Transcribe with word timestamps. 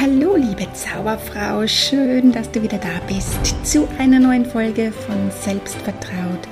Hallo 0.00 0.36
liebe 0.36 0.72
Zauberfrau, 0.74 1.66
schön, 1.66 2.30
dass 2.30 2.48
du 2.52 2.62
wieder 2.62 2.78
da 2.78 3.00
bist 3.08 3.52
zu 3.66 3.88
einer 3.98 4.20
neuen 4.20 4.46
Folge 4.46 4.92
von 4.92 5.28
Selbstvertraut, 5.42 6.46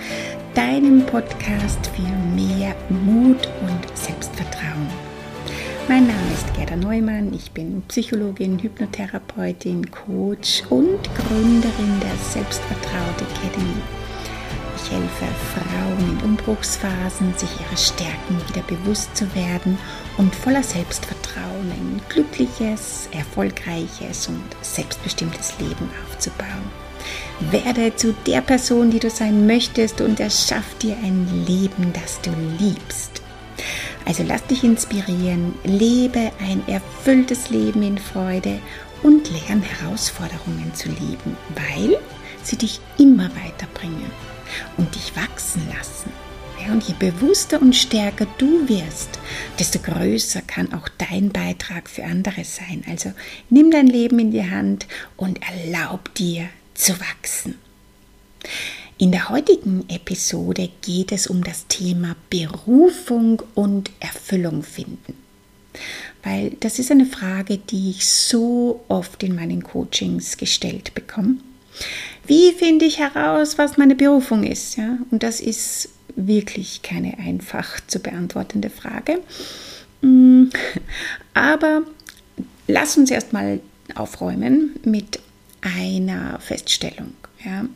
deinem 0.52 1.06
Podcast 1.06 1.88
für 1.94 2.02
mehr 2.34 2.74
Mut 2.88 3.48
und 3.60 3.96
Selbstvertrauen. 3.96 4.88
Mein 5.86 6.08
Name 6.08 6.32
ist 6.34 6.52
Gerda 6.56 6.74
Neumann, 6.74 7.32
ich 7.32 7.52
bin 7.52 7.82
Psychologin, 7.86 8.58
Hypnotherapeutin, 8.58 9.88
Coach 9.92 10.64
und 10.68 10.98
Gründerin 11.14 12.00
der 12.00 12.16
Selbstvertraut 12.28 13.22
Academy. 13.30 13.80
Ich 14.74 14.90
helfe 14.90 15.26
Frauen 15.54 16.18
in 16.18 16.24
Umbruchsphasen, 16.30 17.32
sich 17.36 17.50
ihre 17.60 17.76
Stärken 17.76 18.40
wieder 18.48 18.62
bewusst 18.66 19.16
zu 19.16 19.32
werden 19.36 19.78
und 20.18 20.34
voller 20.34 20.62
Selbstvertrauen 20.62 21.70
ein 21.70 22.00
glückliches, 22.08 23.08
erfolgreiches 23.12 24.28
und 24.28 24.44
selbstbestimmtes 24.62 25.58
Leben 25.58 25.90
aufzubauen. 26.04 26.70
Werde 27.50 27.94
zu 27.94 28.14
der 28.26 28.40
Person, 28.40 28.90
die 28.90 28.98
du 28.98 29.10
sein 29.10 29.46
möchtest 29.46 30.00
und 30.00 30.20
erschaff 30.20 30.64
dir 30.80 30.96
ein 30.96 31.44
Leben, 31.46 31.92
das 31.92 32.20
du 32.22 32.30
liebst. 32.58 33.22
Also 34.06 34.22
lass 34.22 34.44
dich 34.46 34.64
inspirieren, 34.64 35.54
lebe 35.64 36.32
ein 36.40 36.66
erfülltes 36.66 37.50
Leben 37.50 37.82
in 37.82 37.98
Freude 37.98 38.60
und 39.02 39.30
lerne 39.30 39.64
Herausforderungen 39.64 40.72
zu 40.74 40.88
lieben, 40.88 41.36
weil 41.54 41.98
sie 42.42 42.56
dich 42.56 42.80
immer 42.98 43.28
weiterbringen 43.44 44.10
und 44.76 44.94
dich 44.94 45.14
wachsen 45.16 45.62
lassen. 45.76 46.10
Und 46.70 46.82
je 46.84 46.94
bewusster 46.98 47.60
und 47.62 47.74
stärker 47.74 48.26
du 48.38 48.68
wirst, 48.68 49.18
desto 49.58 49.78
größer 49.78 50.42
kann 50.42 50.72
auch 50.74 50.88
dein 50.98 51.30
Beitrag 51.30 51.88
für 51.88 52.04
andere 52.04 52.44
sein. 52.44 52.82
Also 52.88 53.12
nimm 53.50 53.70
dein 53.70 53.86
Leben 53.86 54.18
in 54.18 54.30
die 54.30 54.50
Hand 54.50 54.86
und 55.16 55.40
erlaub 55.42 56.12
dir 56.14 56.48
zu 56.74 56.92
wachsen. 57.00 57.56
In 58.98 59.12
der 59.12 59.28
heutigen 59.28 59.84
Episode 59.88 60.70
geht 60.82 61.12
es 61.12 61.26
um 61.26 61.44
das 61.44 61.66
Thema 61.68 62.16
Berufung 62.30 63.42
und 63.54 63.90
Erfüllung 64.00 64.62
finden. 64.62 65.14
Weil 66.22 66.50
das 66.60 66.78
ist 66.78 66.90
eine 66.90 67.06
Frage, 67.06 67.58
die 67.58 67.90
ich 67.90 68.08
so 68.08 68.84
oft 68.88 69.22
in 69.22 69.34
meinen 69.34 69.62
Coachings 69.62 70.36
gestellt 70.36 70.94
bekomme. 70.94 71.36
Wie 72.26 72.52
finde 72.52 72.86
ich 72.86 72.98
heraus, 72.98 73.58
was 73.58 73.76
meine 73.76 73.94
Berufung 73.94 74.42
ist? 74.42 74.76
Ja? 74.76 74.98
Und 75.10 75.22
das 75.22 75.40
ist 75.40 75.90
wirklich 76.16 76.82
keine 76.82 77.18
einfach 77.18 77.80
zu 77.86 78.00
beantwortende 78.00 78.70
Frage. 78.70 79.20
Mm, 80.00 80.44
aber 81.34 81.82
lass 82.66 82.96
uns 82.96 83.10
erstmal 83.10 83.60
aufräumen 83.94 84.76
mit 84.84 85.20
einer 85.60 86.38
Feststellung. 86.40 87.12
Ja? 87.44 87.66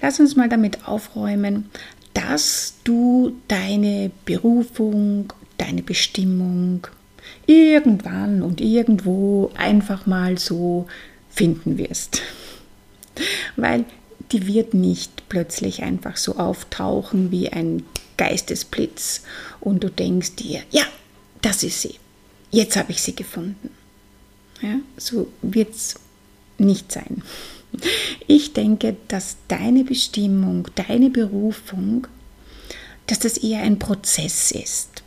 Lass 0.00 0.20
uns 0.20 0.36
mal 0.36 0.48
damit 0.48 0.86
aufräumen, 0.86 1.70
dass 2.14 2.74
du 2.84 3.36
deine 3.48 4.10
Berufung, 4.24 5.32
deine 5.56 5.82
Bestimmung 5.82 6.86
irgendwann 7.46 8.42
und 8.42 8.60
irgendwo 8.60 9.50
einfach 9.56 10.06
mal 10.06 10.38
so 10.38 10.86
finden 11.30 11.78
wirst. 11.78 12.20
Weil 13.56 13.84
die 14.32 14.46
wird 14.46 14.74
nicht 14.74 15.28
plötzlich 15.28 15.82
einfach 15.82 16.16
so 16.16 16.36
auftauchen 16.36 17.30
wie 17.30 17.50
ein 17.50 17.84
Geistesblitz 18.16 19.22
und 19.60 19.84
du 19.84 19.90
denkst 19.90 20.36
dir, 20.36 20.62
ja, 20.70 20.84
das 21.40 21.62
ist 21.62 21.82
sie. 21.82 21.96
Jetzt 22.50 22.76
habe 22.76 22.92
ich 22.92 23.02
sie 23.02 23.14
gefunden. 23.14 23.70
Ja, 24.60 24.76
so 24.96 25.28
wird 25.42 25.74
es 25.74 25.96
nicht 26.58 26.92
sein. 26.92 27.22
Ich 28.26 28.52
denke, 28.52 28.96
dass 29.08 29.36
deine 29.48 29.82
Bestimmung, 29.82 30.68
deine 30.74 31.10
Berufung, 31.10 32.06
dass 33.06 33.18
das 33.18 33.38
eher 33.38 33.62
ein 33.62 33.78
Prozess 33.78 34.50
ist. 34.50 35.02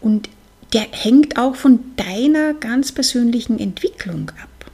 Und 0.00 0.28
der 0.72 0.86
hängt 0.90 1.38
auch 1.38 1.56
von 1.56 1.80
deiner 1.96 2.54
ganz 2.54 2.92
persönlichen 2.92 3.58
Entwicklung 3.58 4.30
ab. 4.42 4.70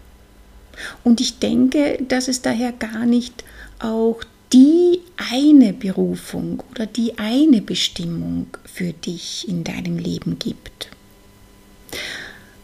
Und 1.05 1.21
ich 1.21 1.39
denke, 1.39 2.03
dass 2.09 2.27
es 2.27 2.43
daher 2.43 2.73
gar 2.73 3.07
nicht 3.07 3.45
auch 3.79 4.23
die 4.53 5.01
eine 5.17 5.73
Berufung 5.73 6.63
oder 6.71 6.87
die 6.87 7.19
eine 7.19 7.61
Bestimmung 7.61 8.47
für 8.65 8.93
dich 8.93 9.49
in 9.49 9.65
deinem 9.65 9.99
Leben 9.99 10.39
gibt. 10.39 10.89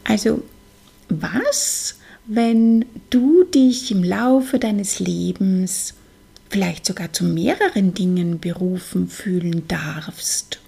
Also 0.05 0.43
was, 1.09 1.97
wenn 2.27 2.85
du 3.11 3.45
dich 3.45 3.91
im 3.91 4.05
Laufe 4.05 4.59
deines 4.59 5.01
Lebens 5.01 5.95
vielleicht 6.49 6.87
sogar 6.87 7.13
zu 7.13 7.25
mehreren 7.25 7.95
Dingen 7.95 8.41
berufen 8.41 9.09
fühlen 9.09 9.67
darfst, 9.69 10.61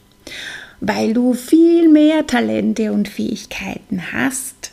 weil 0.81 1.13
du 1.15 1.35
viel 1.35 1.89
mehr 1.89 2.27
Talente 2.27 2.93
und 2.93 3.09
Fähigkeiten 3.09 4.13
hast, 4.13 4.73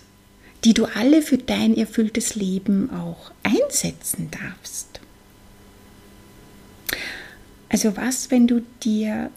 die 0.64 0.74
du 0.74 0.86
alle 0.86 1.22
für 1.22 1.38
dein 1.38 1.76
erfülltes 1.78 2.36
Leben 2.36 2.90
auch 2.92 3.32
einsetzen 3.44 4.30
darfst. 4.32 5.00
Also 7.70 7.96
was, 7.96 8.32
wenn 8.32 8.48
du 8.48 8.62
dir 8.84 9.30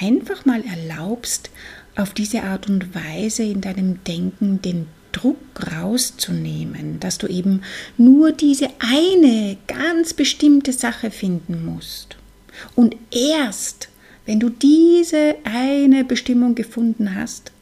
einfach 0.00 0.44
mal 0.44 0.62
erlaubst, 0.64 1.50
auf 1.96 2.14
diese 2.14 2.42
Art 2.44 2.68
und 2.68 2.94
Weise 2.94 3.42
in 3.42 3.60
deinem 3.60 4.04
Denken 4.04 4.62
den 4.62 4.86
Druck 5.12 5.38
rauszunehmen, 5.72 7.00
dass 7.00 7.18
du 7.18 7.26
eben 7.26 7.62
nur 7.96 8.30
diese 8.30 8.68
eine 8.78 9.56
ganz 9.66 10.12
bestimmte 10.14 10.72
Sache 10.72 11.10
finden 11.10 11.64
musst. 11.64 12.16
Und 12.76 12.94
erst, 13.10 13.88
wenn 14.26 14.38
du 14.38 14.50
diese 14.50 15.36
eine 15.44 16.04
Bestimmung 16.04 16.54
gefunden 16.54 17.14
hast, 17.14 17.52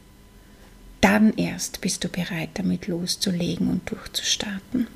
dann 1.01 1.33
erst 1.35 1.81
bist 1.81 2.03
du 2.03 2.09
bereit, 2.09 2.49
damit 2.55 2.87
loszulegen 2.87 3.69
und 3.69 3.89
durchzustarten. 3.89 4.87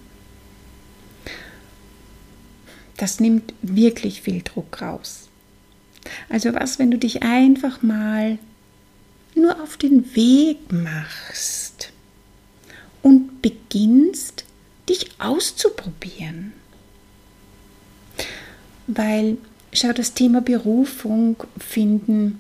Das 3.01 3.19
nimmt 3.19 3.55
wirklich 3.63 4.21
viel 4.21 4.43
Druck 4.43 4.79
raus. 4.79 5.27
Also 6.29 6.53
was, 6.53 6.77
wenn 6.77 6.91
du 6.91 6.99
dich 6.99 7.23
einfach 7.23 7.81
mal 7.81 8.37
nur 9.33 9.59
auf 9.59 9.75
den 9.75 10.15
Weg 10.15 10.71
machst 10.71 11.91
und 13.01 13.41
beginnst, 13.41 14.45
dich 14.87 15.09
auszuprobieren. 15.17 16.53
Weil, 18.85 19.37
schau, 19.73 19.93
das 19.93 20.13
Thema 20.13 20.41
Berufung 20.41 21.37
finden 21.57 22.39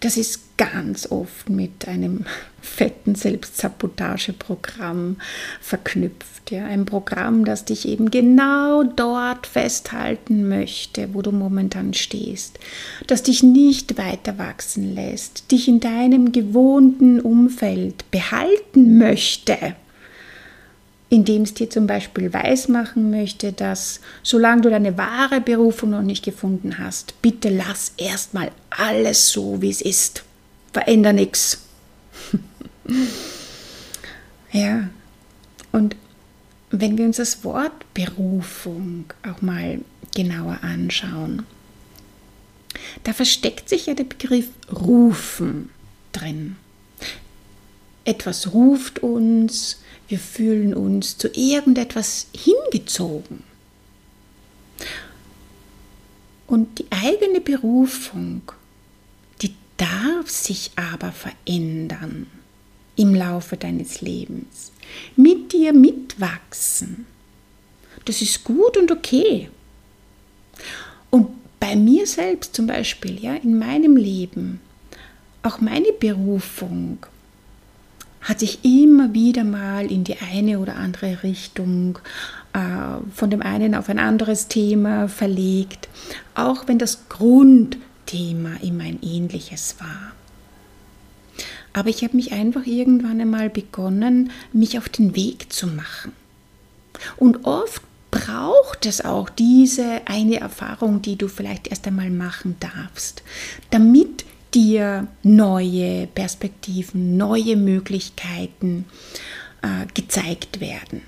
das 0.00 0.16
ist 0.16 0.56
ganz 0.56 1.10
oft 1.10 1.48
mit 1.48 1.86
einem 1.86 2.24
fetten 2.62 3.14
Selbstsabotageprogramm 3.14 5.16
verknüpft. 5.60 6.50
Ja? 6.50 6.64
Ein 6.64 6.84
Programm, 6.84 7.44
das 7.44 7.64
dich 7.64 7.86
eben 7.86 8.10
genau 8.10 8.82
dort 8.82 9.46
festhalten 9.46 10.48
möchte, 10.48 11.14
wo 11.14 11.22
du 11.22 11.32
momentan 11.32 11.94
stehst, 11.94 12.58
das 13.06 13.22
dich 13.22 13.42
nicht 13.42 13.98
weiter 13.98 14.38
wachsen 14.38 14.94
lässt, 14.94 15.50
dich 15.52 15.68
in 15.68 15.80
deinem 15.80 16.32
gewohnten 16.32 17.20
Umfeld 17.20 18.10
behalten 18.10 18.98
möchte 18.98 19.76
indem 21.10 21.42
es 21.42 21.52
dir 21.54 21.68
zum 21.68 21.86
Beispiel 21.86 22.32
weismachen 22.32 23.10
möchte, 23.10 23.52
dass 23.52 24.00
solange 24.22 24.62
du 24.62 24.70
deine 24.70 24.96
wahre 24.96 25.40
Berufung 25.40 25.90
noch 25.90 26.02
nicht 26.02 26.24
gefunden 26.24 26.78
hast, 26.78 27.20
bitte 27.20 27.50
lass 27.50 27.92
erstmal 27.98 28.52
alles 28.70 29.28
so, 29.28 29.60
wie 29.60 29.70
es 29.70 29.82
ist. 29.82 30.22
Veränder 30.72 31.12
nichts. 31.12 31.66
Ja, 34.52 34.88
und 35.70 35.94
wenn 36.72 36.98
wir 36.98 37.04
uns 37.04 37.18
das 37.18 37.44
Wort 37.44 37.72
Berufung 37.94 39.04
auch 39.22 39.42
mal 39.42 39.80
genauer 40.12 40.58
anschauen, 40.62 41.44
da 43.04 43.12
versteckt 43.12 43.68
sich 43.68 43.86
ja 43.86 43.94
der 43.94 44.04
Begriff 44.04 44.48
rufen 44.72 45.70
drin. 46.12 46.56
Etwas 48.04 48.52
ruft 48.52 49.00
uns, 49.00 49.80
wir 50.08 50.18
fühlen 50.18 50.74
uns 50.74 51.18
zu 51.18 51.28
irgendetwas 51.28 52.26
hingezogen. 52.34 53.44
Und 56.46 56.78
die 56.78 56.86
eigene 56.90 57.40
Berufung, 57.40 58.42
die 59.40 59.54
darf 59.76 60.28
sich 60.28 60.72
aber 60.74 61.12
verändern 61.12 62.26
im 62.96 63.14
Laufe 63.14 63.56
deines 63.56 64.00
Lebens. 64.00 64.72
Mit 65.14 65.52
dir 65.52 65.72
mitwachsen. 65.72 67.06
Das 68.04 68.20
ist 68.20 68.42
gut 68.42 68.76
und 68.76 68.90
okay. 68.90 69.48
Und 71.10 71.28
bei 71.60 71.76
mir 71.76 72.06
selbst 72.06 72.54
zum 72.54 72.66
Beispiel, 72.66 73.22
ja, 73.22 73.34
in 73.34 73.58
meinem 73.58 73.96
Leben, 73.96 74.60
auch 75.42 75.60
meine 75.60 75.92
Berufung 75.92 76.98
hat 78.20 78.40
sich 78.40 78.64
immer 78.64 79.14
wieder 79.14 79.44
mal 79.44 79.90
in 79.90 80.04
die 80.04 80.16
eine 80.18 80.58
oder 80.58 80.76
andere 80.76 81.22
Richtung 81.22 81.98
äh, 82.52 82.58
von 83.14 83.30
dem 83.30 83.42
einen 83.42 83.74
auf 83.74 83.88
ein 83.88 83.98
anderes 83.98 84.48
Thema 84.48 85.08
verlegt, 85.08 85.88
auch 86.34 86.68
wenn 86.68 86.78
das 86.78 87.08
Grundthema 87.08 88.50
immer 88.62 88.84
ein 88.84 88.98
ähnliches 89.02 89.76
war. 89.78 90.12
Aber 91.72 91.88
ich 91.88 92.02
habe 92.02 92.16
mich 92.16 92.32
einfach 92.32 92.66
irgendwann 92.66 93.20
einmal 93.20 93.48
begonnen, 93.48 94.32
mich 94.52 94.76
auf 94.76 94.88
den 94.88 95.14
Weg 95.14 95.52
zu 95.52 95.68
machen. 95.68 96.12
Und 97.16 97.44
oft 97.44 97.82
braucht 98.10 98.86
es 98.86 99.04
auch 99.04 99.30
diese 99.30 100.02
eine 100.06 100.40
Erfahrung, 100.40 101.00
die 101.00 101.16
du 101.16 101.28
vielleicht 101.28 101.68
erst 101.68 101.86
einmal 101.86 102.10
machen 102.10 102.56
darfst, 102.58 103.22
damit 103.70 104.19
dir 104.54 105.06
neue 105.22 106.06
Perspektiven, 106.08 107.16
neue 107.16 107.56
Möglichkeiten 107.56 108.84
äh, 109.62 109.86
gezeigt 109.94 110.60
werden. 110.60 111.02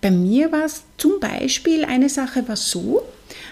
Bei 0.00 0.10
mir 0.10 0.52
war 0.52 0.64
es 0.64 0.82
zum 0.98 1.18
Beispiel 1.18 1.84
eine 1.84 2.08
Sache 2.08 2.46
war 2.46 2.56
so, 2.56 3.02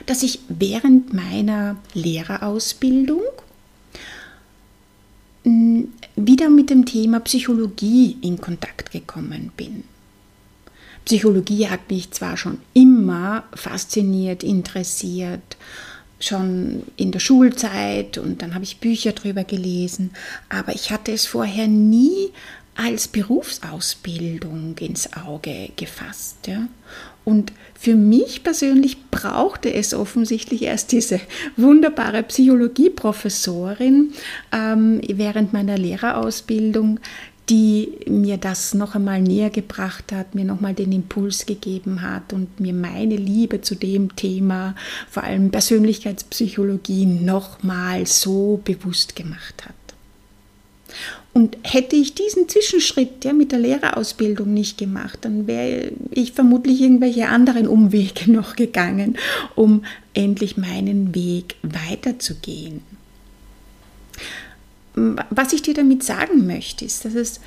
dass 0.06 0.22
ich 0.22 0.40
während 0.48 1.14
meiner 1.14 1.76
Lehrerausbildung 1.94 3.22
hm, 5.44 5.88
wieder 6.16 6.50
mit 6.50 6.70
dem 6.70 6.84
Thema 6.84 7.20
Psychologie 7.20 8.18
in 8.20 8.38
Kontakt 8.38 8.90
gekommen 8.90 9.50
bin. 9.56 9.84
Psychologie 11.04 11.68
hat 11.68 11.90
mich 11.90 12.10
zwar 12.12 12.36
schon 12.36 12.58
immer 12.74 13.44
fasziniert, 13.54 14.44
interessiert, 14.44 15.56
schon 16.24 16.82
in 16.96 17.12
der 17.12 17.20
Schulzeit 17.20 18.18
und 18.18 18.42
dann 18.42 18.54
habe 18.54 18.64
ich 18.64 18.78
Bücher 18.78 19.12
darüber 19.12 19.44
gelesen, 19.44 20.10
aber 20.48 20.74
ich 20.74 20.90
hatte 20.90 21.12
es 21.12 21.26
vorher 21.26 21.66
nie 21.66 22.30
als 22.74 23.08
Berufsausbildung 23.08 24.76
ins 24.78 25.12
Auge 25.12 25.70
gefasst. 25.76 26.46
Ja? 26.46 26.68
Und 27.24 27.52
für 27.78 27.94
mich 27.94 28.42
persönlich 28.42 29.10
brauchte 29.10 29.72
es 29.72 29.94
offensichtlich 29.94 30.62
erst 30.62 30.92
diese 30.92 31.20
wunderbare 31.56 32.22
Psychologieprofessorin 32.22 34.12
ähm, 34.52 35.00
während 35.06 35.52
meiner 35.52 35.78
Lehrerausbildung, 35.78 36.98
die 37.52 37.98
mir 38.08 38.38
das 38.38 38.72
noch 38.72 38.94
einmal 38.94 39.20
näher 39.20 39.50
gebracht 39.50 40.10
hat, 40.10 40.34
mir 40.34 40.46
noch 40.46 40.62
mal 40.62 40.72
den 40.72 40.90
Impuls 40.90 41.44
gegeben 41.44 42.00
hat 42.00 42.32
und 42.32 42.60
mir 42.60 42.72
meine 42.72 43.16
Liebe 43.16 43.60
zu 43.60 43.74
dem 43.74 44.16
Thema, 44.16 44.74
vor 45.10 45.24
allem 45.24 45.50
Persönlichkeitspsychologie, 45.50 47.04
noch 47.04 47.62
mal 47.62 48.06
so 48.06 48.58
bewusst 48.64 49.16
gemacht 49.16 49.66
hat. 49.66 49.74
Und 51.34 51.58
hätte 51.62 51.94
ich 51.94 52.14
diesen 52.14 52.48
Zwischenschritt 52.48 53.22
ja, 53.22 53.34
mit 53.34 53.52
der 53.52 53.58
Lehrerausbildung 53.58 54.54
nicht 54.54 54.78
gemacht, 54.78 55.18
dann 55.20 55.46
wäre 55.46 55.92
ich 56.10 56.32
vermutlich 56.32 56.80
irgendwelche 56.80 57.28
anderen 57.28 57.66
Umwege 57.68 58.30
noch 58.32 58.56
gegangen, 58.56 59.18
um 59.56 59.84
endlich 60.14 60.56
meinen 60.56 61.14
Weg 61.14 61.56
weiterzugehen. 61.62 62.80
Was 64.94 65.52
ich 65.52 65.62
dir 65.62 65.74
damit 65.74 66.02
sagen 66.02 66.46
möchte, 66.46 66.84
ist, 66.84 67.04
dass 67.04 67.14
es 67.14 67.40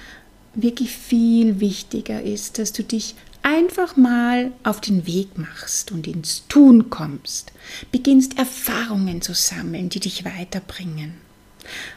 wirklich 0.56 0.92
viel 0.92 1.60
wichtiger 1.60 2.22
ist, 2.22 2.58
dass 2.58 2.74
du 2.74 2.84
dich 2.84 3.16
einfach 3.44 3.96
mal 3.96 4.52
auf 4.64 4.82
den 4.82 5.06
Weg 5.06 5.38
machst 5.38 5.92
und 5.92 6.08
ins 6.08 6.48
Tun 6.48 6.90
kommst, 6.90 7.52
beginnst 7.92 8.40
Erfahrungen 8.40 9.22
zu 9.22 9.34
sammeln, 9.34 9.90
die 9.90 10.00
dich 10.00 10.26
weiterbringen. 10.26 11.14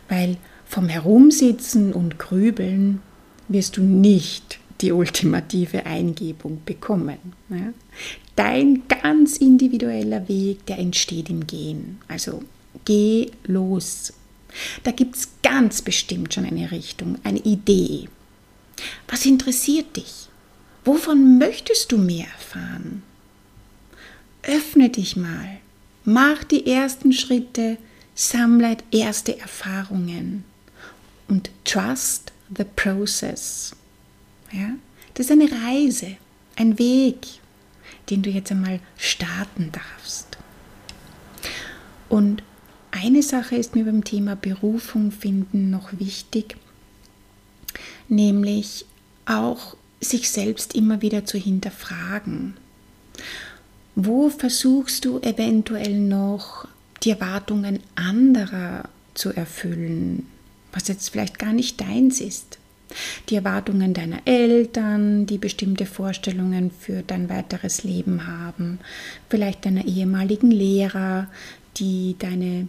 Weil 0.09 0.37
vom 0.67 0.89
Herumsitzen 0.89 1.95
und 1.95 2.19
Grübeln 2.19 3.01
wirst 3.49 3.79
du 3.79 3.83
nicht 3.83 4.59
die 4.83 4.93
ultimative 4.93 5.87
Eingebung 5.87 6.61
bekommen. 6.65 7.19
Dein 8.37 8.83
ganz 8.89 9.39
individueller 9.39 10.29
Weg, 10.29 10.67
der 10.67 10.79
entsteht 10.79 11.31
im 11.31 11.47
Gehen. 11.47 11.99
Also 12.07 12.43
geh 12.85 13.31
los. 13.45 14.13
Da 14.85 14.91
gibt 14.91 15.17
es 15.17 15.29
ganz 15.43 15.83
bestimmt 15.83 16.35
schon 16.35 16.45
eine 16.45 16.71
Richtung, 16.71 17.19
eine 17.25 17.41
Idee. 17.41 18.09
Was 19.09 19.27
interessiert 19.27 19.97
dich? 19.97 20.29
Wovon 20.85 21.39
möchtest 21.39 21.93
du 21.93 21.99
mehr 21.99 22.27
erfahren? 22.27 23.03
Öffne 24.43 24.89
dich 24.89 25.17
mal, 25.17 25.59
mach 26.05 26.45
die 26.45 26.67
ersten 26.67 27.13
Schritte, 27.13 27.77
sammle 28.15 28.79
erste 28.91 29.39
Erfahrungen 29.39 30.45
und 31.29 31.51
trust 31.65 32.33
the 32.57 32.65
process. 32.65 33.77
Ja? 34.53 34.71
Das 35.15 35.27
ist 35.27 35.33
eine 35.33 35.51
Reise, 35.51 36.17
ein 36.57 36.79
Weg, 36.79 37.19
den 38.09 38.23
du 38.23 38.31
jetzt 38.31 38.51
einmal 38.51 38.81
starten 38.97 39.71
darfst. 39.73 40.39
Und 42.09 42.43
eine 42.91 43.23
Sache 43.23 43.57
ist 43.57 43.75
mir 43.75 43.85
beim 43.85 44.05
Thema 44.05 44.37
Berufung 44.37 45.11
finden 45.11 45.71
noch 45.71 45.99
wichtig, 45.99 46.57
nämlich 48.09 48.87
auch 49.27 49.77
sich 50.01 50.31
selbst 50.31 50.75
immer 50.75 51.03
wieder 51.03 51.25
zu 51.25 51.39
hinterfragen. 51.39 52.57
Wo 53.95 54.31
versuchst 54.31 55.05
du 55.05 55.19
eventuell 55.19 55.99
noch 55.99 56.69
die 57.03 57.11
Erwartungen 57.11 57.81
anderer 57.95 58.89
zu 59.15 59.33
erfüllen, 59.33 60.27
was 60.73 60.89
jetzt 60.89 61.11
vielleicht 61.11 61.39
gar 61.39 61.53
nicht 61.53 61.81
deins 61.81 62.21
ist? 62.21 62.59
Die 63.29 63.35
Erwartungen 63.35 63.93
deiner 63.93 64.21
Eltern, 64.25 65.27
die 65.27 65.37
bestimmte 65.37 65.85
Vorstellungen 65.85 66.71
für 66.71 67.03
dein 67.03 67.29
weiteres 67.29 67.85
Leben 67.85 68.27
haben, 68.27 68.79
vielleicht 69.29 69.67
deiner 69.67 69.85
ehemaligen 69.85 70.51
Lehrer, 70.51 71.29
die 71.77 72.17
deine 72.19 72.69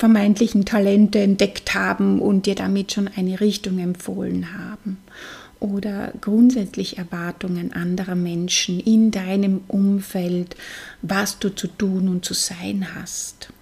vermeintlichen 0.00 0.64
Talente 0.64 1.18
entdeckt 1.18 1.74
haben 1.74 2.22
und 2.22 2.46
dir 2.46 2.54
damit 2.54 2.90
schon 2.90 3.06
eine 3.06 3.38
Richtung 3.38 3.78
empfohlen 3.78 4.54
haben. 4.56 4.96
Oder 5.60 6.14
grundsätzlich 6.22 6.96
Erwartungen 6.96 7.74
anderer 7.74 8.14
Menschen 8.14 8.80
in 8.80 9.10
deinem 9.10 9.60
Umfeld, 9.68 10.56
was 11.02 11.38
du 11.38 11.54
zu 11.54 11.66
tun 11.66 12.08
und 12.08 12.24
zu 12.24 12.32
sein 12.32 12.94
hast. 12.94 13.52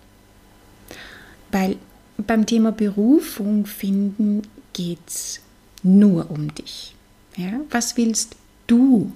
Weil 1.50 1.75
beim 2.17 2.46
Thema 2.46 2.70
Berufung 2.70 3.67
finden 3.67 4.43
geht 4.74 5.08
es 5.08 5.41
nur 5.82 6.31
um 6.31 6.55
dich. 6.55 6.94
Ja? 7.36 7.60
Was 7.70 7.96
willst 7.96 8.36
du? 8.69 9.10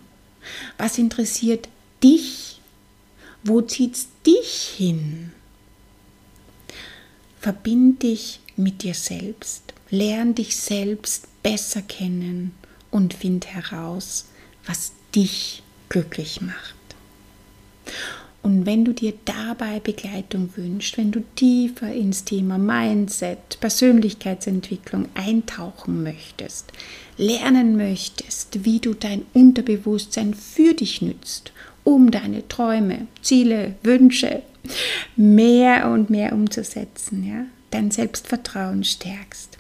Was 0.77 0.99
interessiert 0.99 1.69
dich? 2.03 2.61
Wo 3.45 3.61
zieht 3.61 3.95
es 3.95 4.09
dich 4.27 4.75
hin? 4.77 5.31
Verbind 7.43 8.05
dich 8.05 8.39
mit 8.57 8.85
dir 8.85 8.95
selbst, 8.95 9.75
lern 9.91 10.37
dich 10.37 10.57
selbst 10.57 11.27
besser 11.43 11.83
kennen 11.83 12.55
und 12.93 13.15
find 13.15 13.47
heraus, 13.47 14.27
was 14.65 14.93
dich 15.13 15.65
glücklich 15.89 16.41
macht. 16.41 16.77
Und 18.45 18.65
wenn 18.65 18.85
du 18.85 18.93
dir 18.93 19.15
dabei 19.25 19.81
Begleitung 19.81 20.51
wünschst, 20.55 20.97
wenn 20.99 21.11
du 21.11 21.25
tiefer 21.35 21.93
ins 21.93 22.23
Thema 22.23 22.59
Mindset, 22.59 23.59
Persönlichkeitsentwicklung 23.59 25.09
eintauchen 25.15 26.05
möchtest, 26.05 26.71
lernen 27.19 27.77
möchtest, 27.77 28.65
wie 28.65 28.79
du 28.79 28.95
dein 28.95 29.23
Unterbewusstsein 29.35 30.35
für 30.35 30.75
dich 30.75 31.03
nützt, 31.03 31.53
um 31.85 32.11
deine 32.11 32.47
Träume, 32.49 33.07
Ziele, 33.23 33.75
Wünsche, 33.83 34.43
mehr 35.17 35.91
und 35.91 36.11
mehr 36.11 36.33
umzusetzen, 36.33 37.25
ja, 37.27 37.45
dein 37.71 37.91
Selbstvertrauen 37.91 38.85
stärkst, 38.85 39.59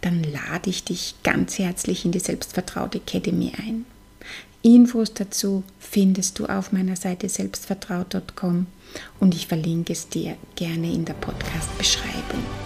dann 0.00 0.22
lade 0.22 0.68
ich 0.68 0.84
dich 0.84 1.14
ganz 1.22 1.58
herzlich 1.58 2.04
in 2.04 2.12
die 2.12 2.18
Selbstvertraut 2.18 2.94
Academy 2.94 3.52
ein. 3.56 3.86
Infos 4.62 5.12
dazu 5.14 5.64
findest 5.80 6.38
du 6.38 6.46
auf 6.46 6.70
meiner 6.72 6.96
Seite 6.96 7.28
selbstvertraut.com 7.28 8.66
und 9.18 9.34
ich 9.34 9.48
verlinke 9.48 9.92
es 9.92 10.08
dir 10.08 10.36
gerne 10.54 10.92
in 10.92 11.04
der 11.04 11.14
Podcast-Beschreibung. 11.14 12.61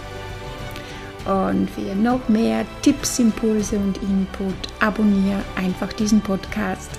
Und 1.27 1.69
für 1.69 1.93
noch 1.93 2.29
mehr 2.29 2.65
Tipps, 2.81 3.19
Impulse 3.19 3.77
und 3.77 3.97
Input 3.97 4.55
abonniere 4.79 5.43
einfach 5.57 5.91
diesen 5.91 6.21
Podcast 6.21 6.89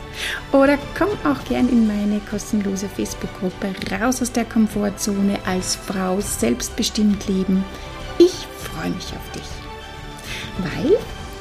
oder 0.52 0.76
komm 0.98 1.08
auch 1.24 1.42
gern 1.48 1.66
in 1.70 1.86
meine 1.86 2.20
kostenlose 2.20 2.90
Facebook-Gruppe 2.90 3.72
Raus 3.90 4.20
aus 4.20 4.30
der 4.30 4.44
Komfortzone 4.44 5.38
als 5.46 5.76
Frau 5.76 6.20
selbstbestimmt 6.20 7.26
leben. 7.26 7.64
Ich 8.18 8.46
freue 8.58 8.90
mich 8.90 9.12
auf 9.14 9.32
dich, 9.34 9.48
weil 10.58 10.98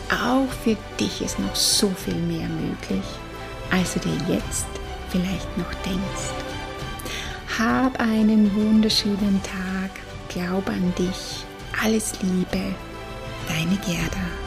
auch 0.09 0.49
für 0.63 0.77
dich 0.97 1.21
ist 1.21 1.39
noch 1.39 1.55
so 1.55 1.89
viel 1.89 2.15
mehr 2.15 2.47
möglich, 2.47 3.05
als 3.69 3.95
du 3.95 3.99
dir 3.99 4.35
jetzt 4.35 4.67
vielleicht 5.09 5.57
noch 5.57 5.73
denkst. 5.85 6.31
Hab 7.59 7.99
einen 7.99 8.55
wunderschönen 8.55 9.41
Tag, 9.43 9.91
glaub 10.29 10.69
an 10.69 10.93
dich 10.97 11.46
alles 11.83 12.13
Liebe, 12.21 12.73
deine 13.47 13.77
Gerda. 13.85 14.46